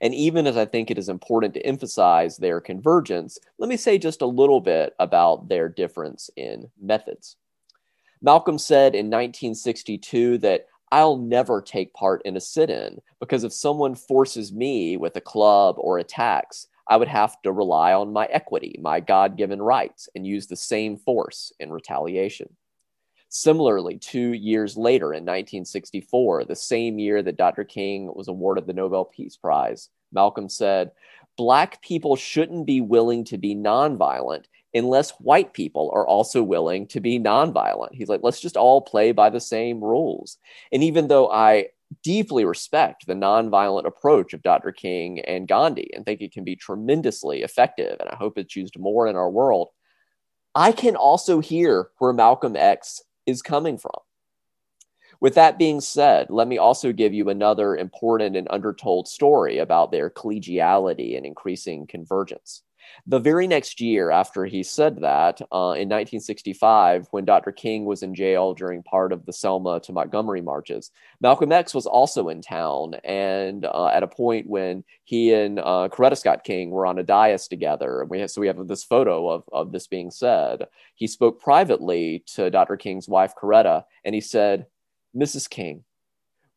And 0.00 0.14
even 0.14 0.46
as 0.46 0.56
I 0.56 0.64
think 0.64 0.90
it 0.90 0.98
is 0.98 1.08
important 1.08 1.54
to 1.54 1.66
emphasize 1.66 2.36
their 2.36 2.60
convergence, 2.60 3.38
let 3.58 3.68
me 3.68 3.76
say 3.76 3.98
just 3.98 4.22
a 4.22 4.26
little 4.26 4.60
bit 4.60 4.94
about 4.98 5.48
their 5.48 5.68
difference 5.68 6.30
in 6.36 6.70
methods. 6.80 7.36
Malcolm 8.22 8.58
said 8.58 8.94
in 8.94 9.06
1962 9.06 10.38
that 10.38 10.66
I'll 10.92 11.16
never 11.16 11.60
take 11.60 11.92
part 11.94 12.22
in 12.24 12.36
a 12.36 12.40
sit 12.40 12.70
in 12.70 13.00
because 13.20 13.44
if 13.44 13.52
someone 13.52 13.94
forces 13.94 14.52
me 14.52 14.96
with 14.96 15.16
a 15.16 15.20
club 15.20 15.76
or 15.78 15.98
a 15.98 16.04
tax, 16.04 16.68
I 16.88 16.96
would 16.96 17.08
have 17.08 17.40
to 17.42 17.52
rely 17.52 17.92
on 17.92 18.12
my 18.12 18.26
equity, 18.26 18.78
my 18.80 19.00
God 19.00 19.36
given 19.36 19.60
rights, 19.60 20.08
and 20.14 20.26
use 20.26 20.46
the 20.46 20.56
same 20.56 20.96
force 20.96 21.52
in 21.58 21.72
retaliation. 21.72 22.54
Similarly, 23.28 23.98
two 23.98 24.32
years 24.32 24.76
later 24.76 25.12
in 25.12 25.24
1964, 25.24 26.44
the 26.44 26.56
same 26.56 26.98
year 26.98 27.22
that 27.22 27.36
Dr. 27.36 27.64
King 27.64 28.12
was 28.14 28.28
awarded 28.28 28.66
the 28.66 28.72
Nobel 28.72 29.04
Peace 29.04 29.36
Prize, 29.36 29.88
Malcolm 30.12 30.48
said, 30.48 30.92
Black 31.36 31.82
people 31.82 32.16
shouldn't 32.16 32.66
be 32.66 32.80
willing 32.80 33.24
to 33.24 33.36
be 33.36 33.54
nonviolent 33.54 34.44
unless 34.72 35.10
white 35.12 35.52
people 35.52 35.90
are 35.94 36.06
also 36.06 36.42
willing 36.42 36.86
to 36.86 37.00
be 37.00 37.18
nonviolent. 37.18 37.92
He's 37.92 38.08
like, 38.08 38.20
let's 38.22 38.40
just 38.40 38.56
all 38.56 38.80
play 38.80 39.12
by 39.12 39.30
the 39.30 39.40
same 39.40 39.82
rules. 39.82 40.38
And 40.72 40.82
even 40.82 41.08
though 41.08 41.30
I 41.30 41.68
deeply 42.02 42.44
respect 42.44 43.06
the 43.06 43.14
nonviolent 43.14 43.86
approach 43.86 44.34
of 44.34 44.42
Dr. 44.42 44.72
King 44.72 45.20
and 45.20 45.48
Gandhi 45.48 45.90
and 45.94 46.04
think 46.04 46.20
it 46.20 46.32
can 46.32 46.44
be 46.44 46.56
tremendously 46.56 47.42
effective, 47.42 47.96
and 48.00 48.08
I 48.08 48.16
hope 48.16 48.38
it's 48.38 48.56
used 48.56 48.78
more 48.78 49.06
in 49.06 49.16
our 49.16 49.30
world, 49.30 49.68
I 50.54 50.72
can 50.72 50.96
also 50.96 51.40
hear 51.40 51.88
where 51.98 52.12
Malcolm 52.12 52.56
X 52.56 53.02
is 53.26 53.42
coming 53.42 53.78
from. 53.78 53.92
With 55.20 55.34
that 55.34 55.58
being 55.58 55.80
said, 55.80 56.28
let 56.30 56.48
me 56.48 56.58
also 56.58 56.92
give 56.92 57.14
you 57.14 57.28
another 57.28 57.76
important 57.76 58.36
and 58.36 58.46
undertold 58.50 59.08
story 59.08 59.58
about 59.58 59.90
their 59.90 60.10
collegiality 60.10 61.16
and 61.16 61.26
increasing 61.26 61.86
convergence. 61.86 62.62
The 63.06 63.18
very 63.18 63.46
next 63.46 63.80
year 63.80 64.10
after 64.10 64.44
he 64.44 64.62
said 64.62 65.00
that, 65.00 65.40
uh, 65.52 65.74
in 65.76 65.88
1965, 65.88 67.06
when 67.10 67.24
Dr. 67.24 67.52
King 67.52 67.84
was 67.84 68.02
in 68.02 68.14
jail 68.14 68.54
during 68.54 68.82
part 68.82 69.12
of 69.12 69.24
the 69.26 69.32
Selma 69.32 69.80
to 69.80 69.92
Montgomery 69.92 70.40
marches, 70.40 70.90
Malcolm 71.20 71.52
X 71.52 71.74
was 71.74 71.86
also 71.86 72.28
in 72.28 72.42
town. 72.42 72.94
And 73.04 73.64
uh, 73.64 73.88
at 73.88 74.02
a 74.02 74.08
point 74.08 74.48
when 74.48 74.84
he 75.04 75.32
and 75.32 75.58
uh, 75.60 75.88
Coretta 75.92 76.16
Scott 76.16 76.44
King 76.44 76.70
were 76.70 76.86
on 76.86 76.98
a 76.98 77.02
dais 77.02 77.48
together, 77.48 78.04
we 78.08 78.20
have, 78.20 78.30
so 78.30 78.40
we 78.40 78.48
have 78.48 78.66
this 78.66 78.84
photo 78.84 79.28
of, 79.28 79.44
of 79.52 79.72
this 79.72 79.86
being 79.86 80.10
said, 80.10 80.66
he 80.94 81.06
spoke 81.06 81.40
privately 81.40 82.24
to 82.34 82.50
Dr. 82.50 82.76
King's 82.76 83.08
wife, 83.08 83.34
Coretta, 83.40 83.84
and 84.04 84.14
he 84.14 84.20
said, 84.20 84.66
Mrs. 85.16 85.48
King, 85.48 85.84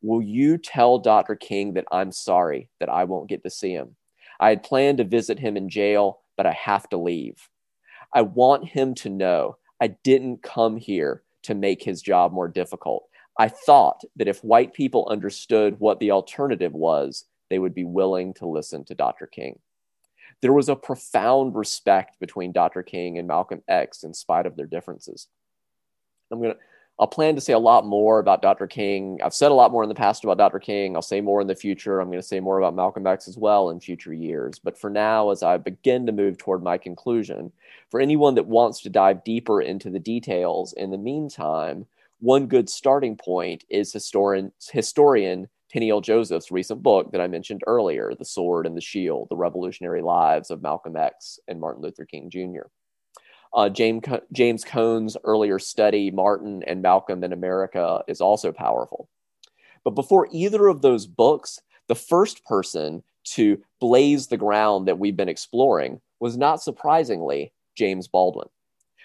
will 0.02 0.22
you 0.22 0.58
tell 0.58 1.00
Dr. 1.00 1.36
King 1.36 1.74
that 1.74 1.86
I'm 1.92 2.12
sorry 2.12 2.70
that 2.80 2.90
I 2.90 3.04
won't 3.04 3.30
get 3.30 3.44
to 3.44 3.50
see 3.50 3.72
him? 3.72 3.96
I 4.40 4.50
had 4.50 4.64
planned 4.64 5.00
to 5.00 5.04
visit 5.04 5.40
him 5.40 5.58
in 5.58 5.70
jail, 5.70 6.22
but 6.38 6.46
I 6.46 6.54
have 6.54 6.88
to 6.90 6.98
leave. 6.98 7.50
I 8.14 8.22
want 8.22 8.66
him 8.68 8.96
to 8.96 9.10
know 9.10 9.58
I 9.82 9.88
didn't 9.88 10.44
come 10.44 10.78
here 10.78 11.24
to 11.44 11.56
make 11.56 11.84
his 11.84 12.02
job 12.02 12.32
more 12.32 12.48
difficult. 12.48 13.06
I 13.38 13.48
thought 13.48 14.02
that 14.18 14.28
if 14.28 14.44
white 14.44 14.74
people 14.74 15.08
understood 15.10 15.80
what 15.80 16.00
the 16.00 16.12
alternative 16.12 16.74
was, 16.74 17.26
they 17.50 17.60
would 17.60 17.74
be 17.74 17.86
willing 17.86 18.34
to 18.36 18.48
listen 18.48 18.84
to 18.86 18.96
Dr. 18.96 19.28
King. 19.28 19.60
There 20.42 20.54
was 20.54 20.70
a 20.70 20.76
profound 20.76 21.56
respect 21.56 22.20
between 22.20 22.52
Dr. 22.52 22.84
King 22.84 23.18
and 23.18 23.28
Malcolm 23.28 23.62
X 23.68 24.04
in 24.04 24.14
spite 24.14 24.46
of 24.46 24.56
their 24.56 24.66
differences. 24.66 25.28
I'm 26.32 26.42
going 26.42 26.54
to 26.54 26.60
I'll 27.00 27.08
plan 27.08 27.36
to 27.36 27.42
say 27.42 27.54
a 27.54 27.60
lot 27.60 27.86
more 27.86 28.20
about 28.20 28.42
Dr. 28.42 28.68
King. 28.68 29.20
I've 29.24 29.34
said 29.34 29.52
a 29.52 29.54
lot 29.54 29.72
more 29.72 29.84
in 29.84 29.90
the 29.90 29.96
past 29.96 30.26
about 30.26 30.38
Dr. 30.38 30.60
King. 30.60 30.96
I'll 30.96 31.02
say 31.02 31.22
more 31.22 31.40
in 31.40 31.48
the 31.48 31.56
future. 31.56 32.02
I'm 32.02 32.10
going 32.10 32.20
to 32.20 32.28
say 32.28 32.42
more 32.42 32.58
about 32.58 32.76
Malcolm 32.76 33.08
X 33.08 33.30
as 33.30 33.38
well 33.38 33.70
in 33.70 33.80
future 33.80 34.14
years. 34.14 34.60
But 34.60 34.78
for 34.78 34.90
now, 34.90 35.30
as 35.30 35.42
I 35.42 35.56
begin 35.58 36.06
to 36.08 36.12
move 36.12 36.38
toward 36.38 36.62
my 36.62 36.78
conclusion, 36.78 37.54
for 37.90 38.02
anyone 38.02 38.36
that 38.36 38.48
wants 38.48 38.82
to 38.82 38.90
dive 38.90 39.24
deeper 39.24 39.62
into 39.62 39.90
the 39.90 40.00
details 40.00 40.74
in 40.74 40.92
the 40.92 40.98
meantime, 40.98 41.86
one 42.20 42.48
good 42.48 42.70
starting 42.70 43.16
point 43.16 43.64
is 43.70 43.94
historian, 43.94 44.52
historian 44.70 45.48
Joseph's 46.02 46.52
recent 46.52 46.84
book 46.84 47.14
that 47.14 47.22
I 47.22 47.28
mentioned 47.28 47.62
earlier, 47.66 48.14
The 48.18 48.26
Sword 48.26 48.66
and 48.66 48.76
the 48.76 48.82
Shield, 48.82 49.28
The 49.30 49.38
Revolutionary 49.38 50.02
Lives 50.02 50.52
of 50.52 50.62
Malcolm 50.62 50.98
X 50.98 51.40
and 51.48 51.62
Martin 51.62 51.82
Luther 51.82 52.06
King 52.06 52.30
Jr. 52.30 52.68
Uh, 53.54 53.70
James, 53.70 54.04
James 54.32 54.64
Cone's 54.64 55.18
earlier 55.24 55.60
study, 55.60 56.12
Martin 56.12 56.64
and 56.64 56.82
Malcolm 56.82 57.24
in 57.24 57.34
America, 57.34 58.04
is 58.08 58.22
also 58.22 58.52
powerful. 58.52 59.10
But 59.84 59.92
before 59.92 60.28
either 60.32 60.68
of 60.68 60.82
those 60.82 61.08
books, 61.08 61.60
the 61.88 61.96
first 61.96 62.46
person 62.46 63.04
to 63.24 63.62
blaze 63.80 64.28
the 64.28 64.38
ground 64.38 64.88
that 64.88 65.00
we've 65.00 65.18
been 65.18 65.30
exploring 65.30 66.02
was 66.20 66.38
not 66.38 66.62
surprisingly 66.62 67.52
James 67.76 68.08
Baldwin. 68.08 68.50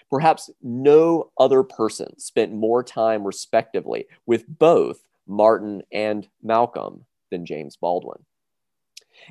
Perhaps 0.09 0.51
no 0.61 1.31
other 1.39 1.63
person 1.63 2.17
spent 2.19 2.53
more 2.53 2.83
time 2.83 3.25
respectively 3.25 4.05
with 4.25 4.45
both 4.47 4.99
Martin 5.27 5.81
and 5.91 6.27
Malcolm 6.43 7.05
than 7.31 7.45
James 7.45 7.75
Baldwin. 7.75 8.23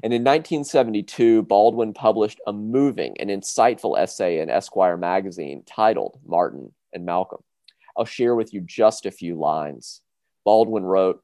And 0.03 0.13
in 0.13 0.23
1972, 0.23 1.43
Baldwin 1.43 1.93
published 1.93 2.41
a 2.47 2.53
moving 2.53 3.17
and 3.21 3.31
insightful 3.31 3.99
essay 3.99 4.41
in 4.41 4.51
Esquire 4.51 4.97
magazine 4.97 5.63
titled 5.67 6.19
Martin 6.27 6.73
and 6.93 7.05
Malcolm. 7.05 7.43
I'll 7.97 8.05
share 8.05 8.35
with 8.35 8.53
you 8.53 8.61
just 8.61 9.07
a 9.07 9.11
few 9.11 9.37
lines. 9.37 10.01
Baldwin 10.45 10.85
wrote 10.85 11.23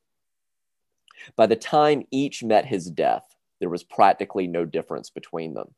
By 1.37 1.47
the 1.47 1.57
time 1.57 2.07
each 2.11 2.45
met 2.45 2.67
his 2.67 2.91
death, 2.91 3.37
there 3.59 3.69
was 3.69 3.83
practically 3.83 4.47
no 4.47 4.65
difference 4.65 5.11
between 5.11 5.55
them. 5.55 5.75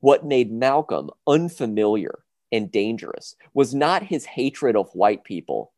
What 0.00 0.26
made 0.26 0.50
Malcolm 0.50 1.10
unfamiliar 1.26 2.24
and 2.50 2.70
dangerous 2.70 3.36
was 3.54 3.74
not 3.74 4.02
his 4.02 4.26
hatred 4.26 4.76
of 4.76 4.94
white 4.94 5.24
people, 5.24 5.72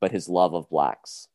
but 0.00 0.12
his 0.12 0.28
love 0.28 0.54
of 0.54 0.68
blacks, 0.68 1.28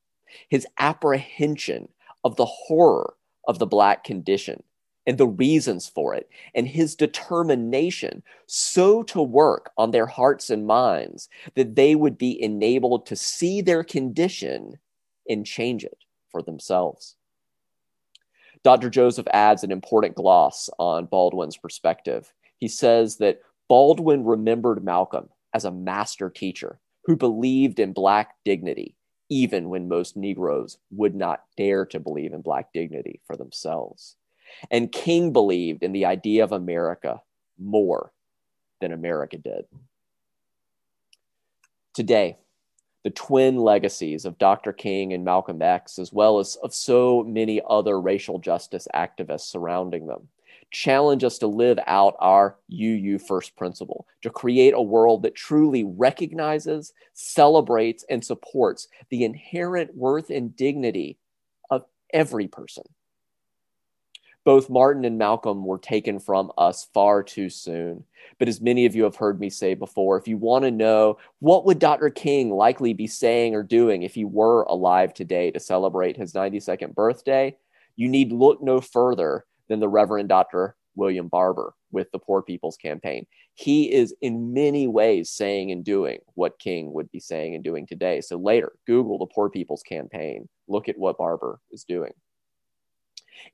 his 0.48 0.66
apprehension 0.78 1.90
of 2.24 2.36
the 2.36 2.46
horror 2.46 3.16
of 3.48 3.60
the 3.60 3.66
Black 3.66 4.04
condition 4.04 4.64
and 5.06 5.18
the 5.18 5.28
reasons 5.28 5.88
for 5.88 6.14
it, 6.14 6.30
and 6.56 6.68
his 6.68 6.96
determination 6.96 8.24
so 8.48 9.04
to 9.04 9.22
work 9.22 9.72
on 9.78 9.92
their 9.92 10.06
hearts 10.06 10.50
and 10.50 10.66
minds 10.66 11.28
that 11.56 11.76
they 11.76 11.96
would 11.96 12.18
be 12.18 12.42
enabled 12.42 13.06
to 13.06 13.16
see 13.16 13.62
their 13.62 13.84
condition 13.84 14.78
and 15.28 15.46
change 15.46 15.84
it 15.84 15.98
for 16.30 16.42
themselves. 16.42 17.16
Dr. 18.64 18.90
Joseph 18.90 19.28
adds 19.34 19.64
an 19.64 19.72
important 19.72 20.16
gloss 20.16 20.70
on 20.80 21.06
Baldwin's 21.06 21.58
perspective. 21.58 22.34
He 22.60 22.70
says 22.70 23.18
that 23.18 23.42
Baldwin 23.68 24.24
remembered 24.24 24.84
Malcolm 24.84 25.30
as 25.54 25.66
a 25.66 25.72
master 25.72 26.30
teacher 26.30 26.80
who 27.06 27.18
believed 27.18 27.80
in 27.80 27.92
Black 27.92 28.36
dignity 28.46 28.96
even 29.34 29.70
when 29.70 29.88
most 29.88 30.16
Negroes 30.16 30.78
would 30.92 31.16
not 31.16 31.44
dare 31.58 31.88
to 31.88 32.00
believe 32.00 32.34
in 32.34 32.42
Black 32.42 32.72
dignity 32.72 33.20
for 33.26 33.36
themselves. 33.36 34.16
And 34.70 34.92
King 34.92 35.34
believed 35.34 35.82
in 35.82 35.92
the 35.92 36.06
idea 36.06 36.44
of 36.44 36.52
America 36.52 37.20
more 37.58 38.12
than 38.80 38.94
America 38.94 39.38
did. 39.38 39.66
Today, 41.96 42.38
the 43.04 43.10
twin 43.10 43.58
legacies 43.58 44.26
of 44.26 44.38
Dr. 44.38 44.72
King 44.72 45.14
and 45.14 45.26
Malcolm 45.26 45.64
X, 45.64 45.98
as 45.98 46.14
well 46.14 46.38
as 46.38 46.56
of 46.58 46.72
so 46.72 47.24
many 47.24 47.60
other 47.68 48.00
racial 48.00 48.38
justice 48.38 48.88
activists 48.94 49.50
surrounding 49.50 50.06
them, 50.06 50.28
challenge 50.74 51.24
us 51.24 51.38
to 51.38 51.48
live 51.48 51.80
out 51.88 52.16
our 52.20 52.58
UU 52.70 53.20
first 53.20 53.56
principle, 53.56 54.08
to 54.24 54.30
create 54.30 54.74
a 54.74 54.82
world 54.82 55.24
that 55.24 55.36
truly 55.36 55.84
recognizes, 55.86 56.92
celebrates, 57.14 58.04
and 58.10 58.26
supports 58.26 58.88
the 59.10 59.24
inherent 59.24 59.96
worth 59.96 60.30
and 60.30 60.56
dignity 60.56 61.18
of 61.70 61.86
every 62.12 62.48
person. 62.48 62.84
Both 64.46 64.70
Martin 64.70 65.06
and 65.06 65.18
Malcolm 65.18 65.64
were 65.64 65.78
taken 65.78 66.20
from 66.20 66.52
us 66.58 66.90
far 66.94 67.24
too 67.24 67.50
soon. 67.50 68.04
But 68.40 68.50
as 68.50 68.60
many 68.60 68.86
of 68.86 68.94
you 68.94 69.04
have 69.04 69.16
heard 69.16 69.40
me 69.40 69.50
say 69.50 69.74
before, 69.74 70.18
if 70.18 70.28
you 70.28 70.38
want 70.38 70.66
to 70.66 70.72
know 70.72 71.18
what 71.40 71.66
would 71.66 71.80
Dr. 71.80 72.10
King 72.10 72.50
likely 72.50 72.94
be 72.94 73.08
saying 73.08 73.56
or 73.56 73.64
doing 73.64 74.04
if 74.04 74.16
he 74.16 74.26
were 74.26 74.64
alive 74.64 75.14
today 75.14 75.52
to 75.52 75.62
celebrate 75.62 76.18
his 76.18 76.34
92nd 76.34 76.94
birthday, 76.94 77.56
you 77.96 78.10
need 78.10 78.34
look 78.34 78.62
no 78.62 78.82
further 78.82 79.46
than 79.74 79.80
the 79.80 79.90
Reverend 79.90 80.30
Dr. 80.30 80.76
William 80.96 81.28
Barber 81.28 81.74
with 81.92 82.12
the 82.12 82.20
Poor 82.20 82.44
People's 82.44 82.78
Campaign. 82.78 83.26
He 83.56 83.92
is 83.92 84.14
in 84.22 84.54
many 84.54 84.88
ways 84.88 85.32
saying 85.32 85.72
and 85.72 85.84
doing 85.84 86.20
what 86.36 86.60
King 86.60 86.94
would 86.94 87.12
be 87.12 87.20
saying 87.20 87.56
and 87.56 87.64
doing 87.64 87.88
today. 87.88 88.22
So 88.22 88.38
later, 88.38 88.74
Google 88.86 89.18
the 89.18 89.26
Poor 89.26 89.50
People's 89.50 89.82
Campaign, 89.82 90.48
look 90.68 90.90
at 90.90 90.98
what 91.00 91.18
Barber 91.18 91.60
is 91.72 91.84
doing. 91.86 92.12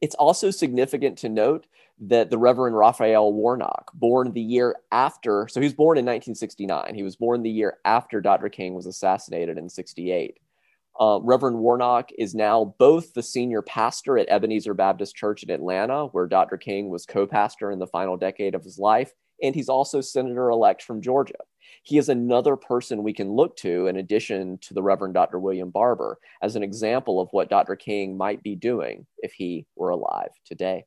It's 0.01 0.15
also 0.15 0.51
significant 0.51 1.17
to 1.19 1.29
note 1.29 1.67
that 2.01 2.29
the 2.29 2.37
Reverend 2.37 2.75
Raphael 2.75 3.31
Warnock, 3.31 3.91
born 3.93 4.33
the 4.33 4.41
year 4.41 4.75
after, 4.91 5.47
so 5.49 5.61
he 5.61 5.65
was 5.65 5.73
born 5.73 5.97
in 5.97 6.03
1969. 6.03 6.95
He 6.95 7.03
was 7.03 7.15
born 7.15 7.43
the 7.43 7.49
year 7.49 7.77
after 7.85 8.19
Dr. 8.19 8.49
King 8.49 8.73
was 8.73 8.87
assassinated 8.87 9.57
in 9.57 9.69
68. 9.69 10.37
Uh, 10.99 11.19
Reverend 11.23 11.57
Warnock 11.59 12.09
is 12.17 12.35
now 12.35 12.75
both 12.77 13.13
the 13.13 13.23
senior 13.23 13.61
pastor 13.61 14.17
at 14.17 14.27
Ebenezer 14.27 14.73
Baptist 14.73 15.15
Church 15.15 15.43
in 15.43 15.49
Atlanta, 15.49 16.07
where 16.07 16.27
Dr. 16.27 16.57
King 16.57 16.89
was 16.89 17.05
co 17.05 17.25
pastor 17.25 17.71
in 17.71 17.79
the 17.79 17.87
final 17.87 18.17
decade 18.17 18.53
of 18.53 18.65
his 18.65 18.77
life, 18.77 19.13
and 19.41 19.55
he's 19.55 19.69
also 19.69 20.01
senator 20.01 20.49
elect 20.49 20.83
from 20.83 21.01
Georgia. 21.01 21.39
He 21.83 21.97
is 21.97 22.09
another 22.09 22.57
person 22.57 23.01
we 23.03 23.13
can 23.13 23.31
look 23.31 23.55
to 23.57 23.87
in 23.87 23.95
addition 23.95 24.57
to 24.61 24.73
the 24.73 24.83
Reverend 24.83 25.13
Dr. 25.13 25.39
William 25.39 25.69
Barber 25.69 26.19
as 26.41 26.57
an 26.57 26.63
example 26.63 27.21
of 27.21 27.29
what 27.31 27.49
Dr. 27.49 27.77
King 27.77 28.17
might 28.17 28.43
be 28.43 28.55
doing 28.55 29.05
if 29.19 29.31
he 29.31 29.65
were 29.77 29.91
alive 29.91 30.31
today. 30.45 30.83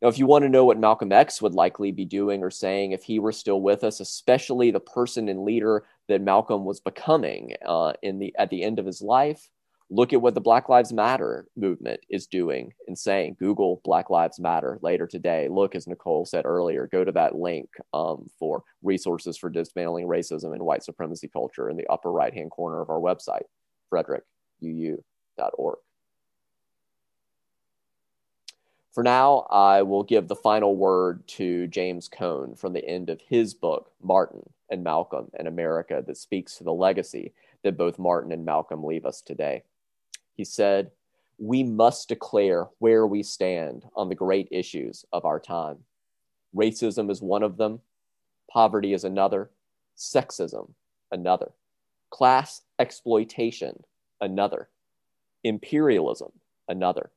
Now, 0.00 0.08
if 0.08 0.18
you 0.18 0.26
want 0.26 0.42
to 0.42 0.48
know 0.48 0.64
what 0.64 0.78
Malcolm 0.78 1.12
X 1.12 1.40
would 1.40 1.54
likely 1.54 1.92
be 1.92 2.04
doing 2.04 2.42
or 2.42 2.50
saying 2.50 2.92
if 2.92 3.04
he 3.04 3.18
were 3.18 3.32
still 3.32 3.60
with 3.60 3.84
us, 3.84 4.00
especially 4.00 4.70
the 4.70 4.80
person 4.80 5.28
and 5.28 5.44
leader 5.44 5.84
that 6.08 6.20
Malcolm 6.20 6.64
was 6.64 6.80
becoming 6.80 7.54
uh, 7.66 7.92
in 8.02 8.18
the 8.18 8.34
at 8.38 8.50
the 8.50 8.62
end 8.62 8.78
of 8.78 8.86
his 8.86 9.00
life, 9.00 9.48
look 9.90 10.12
at 10.12 10.20
what 10.20 10.34
the 10.34 10.40
Black 10.40 10.68
Lives 10.68 10.92
Matter 10.92 11.46
movement 11.56 12.00
is 12.10 12.26
doing 12.26 12.72
and 12.86 12.98
saying. 12.98 13.36
Google 13.38 13.80
Black 13.84 14.10
Lives 14.10 14.38
Matter 14.38 14.78
later 14.82 15.06
today. 15.06 15.48
Look, 15.48 15.74
as 15.74 15.86
Nicole 15.86 16.24
said 16.24 16.44
earlier, 16.46 16.88
go 16.90 17.04
to 17.04 17.12
that 17.12 17.34
link 17.36 17.68
um, 17.92 18.26
for 18.38 18.62
resources 18.82 19.36
for 19.36 19.50
dismantling 19.50 20.06
racism 20.06 20.52
and 20.52 20.62
white 20.62 20.82
supremacy 20.82 21.28
culture 21.28 21.70
in 21.70 21.76
the 21.76 21.86
upper 21.88 22.12
right 22.12 22.34
hand 22.34 22.50
corner 22.50 22.80
of 22.80 22.90
our 22.90 23.00
website, 23.00 23.44
frederickuu.org. 23.92 25.78
For 28.94 29.02
now, 29.02 29.40
I 29.50 29.82
will 29.82 30.04
give 30.04 30.28
the 30.28 30.36
final 30.36 30.76
word 30.76 31.26
to 31.26 31.66
James 31.66 32.06
Cone 32.06 32.54
from 32.54 32.72
the 32.72 32.88
end 32.88 33.10
of 33.10 33.20
his 33.20 33.52
book, 33.52 33.90
Martin 34.00 34.48
and 34.70 34.84
Malcolm 34.84 35.32
and 35.36 35.48
America, 35.48 36.04
that 36.06 36.16
speaks 36.16 36.56
to 36.56 36.64
the 36.64 36.72
legacy 36.72 37.32
that 37.64 37.76
both 37.76 37.98
Martin 37.98 38.30
and 38.30 38.44
Malcolm 38.44 38.84
leave 38.84 39.04
us 39.04 39.20
today. 39.20 39.64
He 40.36 40.44
said, 40.44 40.92
We 41.38 41.64
must 41.64 42.08
declare 42.08 42.68
where 42.78 43.04
we 43.04 43.24
stand 43.24 43.84
on 43.96 44.08
the 44.08 44.14
great 44.14 44.46
issues 44.52 45.04
of 45.12 45.24
our 45.24 45.40
time. 45.40 45.78
Racism 46.54 47.10
is 47.10 47.20
one 47.20 47.42
of 47.42 47.56
them, 47.56 47.80
poverty 48.48 48.92
is 48.92 49.02
another, 49.02 49.50
sexism, 49.96 50.70
another, 51.10 51.50
class 52.10 52.62
exploitation, 52.78 53.82
another, 54.20 54.68
imperialism, 55.42 56.30
another 56.68 57.10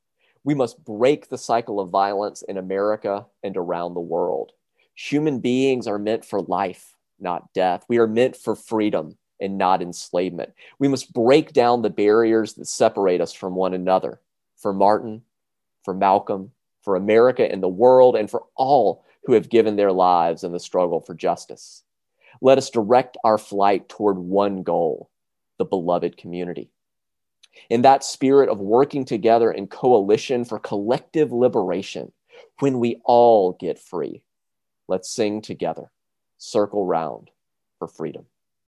we 0.48 0.54
must 0.54 0.82
break 0.86 1.28
the 1.28 1.38
cycle 1.38 1.78
of 1.78 1.90
violence 1.90 2.42
in 2.42 2.56
America 2.56 3.26
and 3.44 3.58
around 3.58 3.94
the 3.94 4.00
world. 4.00 4.54
Human 4.96 5.42
beings 5.42 5.88
are 5.88 6.00
meant 6.00 6.24
for 6.24 6.42
life, 6.42 6.96
not 7.20 7.52
death. 7.52 7.84
We 7.90 7.98
are 7.98 8.08
meant 8.08 8.38
for 8.38 8.56
freedom 8.56 9.18
and 9.42 9.58
not 9.58 9.82
enslavement. 9.82 10.54
We 10.80 10.88
must 10.88 11.12
break 11.12 11.52
down 11.52 11.82
the 11.82 11.90
barriers 11.90 12.54
that 12.54 12.68
separate 12.68 13.20
us 13.20 13.34
from 13.34 13.56
one 13.56 13.74
another. 13.74 14.22
For 14.56 14.72
Martin, 14.72 15.24
for 15.84 15.94
Malcolm, 15.94 16.54
for 16.82 16.96
America 16.96 17.44
and 17.52 17.62
the 17.62 17.68
world, 17.68 18.16
and 18.16 18.32
for 18.32 18.46
all 18.56 19.04
who 19.26 19.34
have 19.34 19.50
given 19.50 19.76
their 19.76 19.92
lives 19.92 20.46
in 20.46 20.54
the 20.54 20.62
struggle 20.62 21.02
for 21.02 21.14
justice. 21.14 21.84
Let 22.40 22.58
us 22.58 22.70
direct 22.70 23.18
our 23.26 23.38
flight 23.38 23.90
toward 23.90 24.18
one 24.18 24.64
goal 24.64 25.10
the 25.58 25.66
beloved 25.66 26.16
community 26.16 26.72
in 27.70 27.82
that 27.82 28.04
spirit 28.04 28.50
of 28.50 28.60
working 28.60 29.06
together 29.06 29.52
in 29.52 29.68
coalition 29.68 30.46
for 30.46 30.60
collective 30.60 31.32
liberation, 31.32 32.12
when 32.60 32.80
we 32.80 33.02
all 33.06 33.54
get 33.54 33.80
free, 33.80 34.24
let's 34.88 35.10
sing 35.10 35.42
together, 35.42 35.92
circle 36.38 36.86
round 36.86 37.30
for 37.80 37.88
freedom. 37.88 38.26